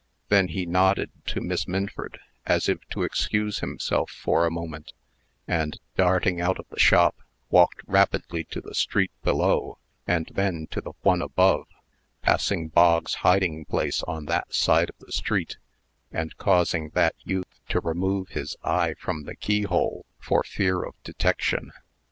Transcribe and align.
Then 0.29 0.47
he 0.47 0.65
nodded 0.65 1.11
to 1.27 1.41
Miss 1.41 1.67
Minford, 1.67 2.19
as 2.47 2.67
if 2.67 2.79
to 2.89 3.03
excuse 3.03 3.59
himself 3.59 4.09
for 4.09 4.47
a 4.47 4.51
moment, 4.51 4.93
and, 5.47 5.79
darting 5.95 6.41
out 6.41 6.57
of 6.57 6.65
the 6.69 6.79
shop, 6.79 7.17
walked 7.51 7.83
rapidly 7.85 8.43
to 8.45 8.59
the 8.61 8.73
street 8.73 9.11
below, 9.21 9.77
and 10.07 10.31
then 10.33 10.65
to 10.71 10.81
the 10.81 10.93
one 11.03 11.21
above, 11.21 11.67
passing 12.23 12.67
Bog's 12.69 13.13
hiding 13.21 13.63
place 13.65 14.01
on 14.01 14.25
that 14.25 14.51
side 14.51 14.89
of 14.89 14.97
the 14.97 15.11
street, 15.11 15.57
and 16.11 16.35
causing 16.35 16.89
that 16.95 17.13
youth 17.23 17.59
to 17.69 17.79
remove 17.79 18.29
his 18.29 18.55
eye 18.63 18.95
from 18.95 19.25
the 19.25 19.35
keyhole 19.35 20.07
for 20.19 20.41
fear 20.41 20.81
of 20.81 20.95
detection. 21.03 21.71